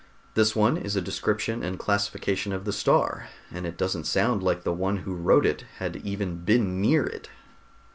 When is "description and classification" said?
1.01-2.53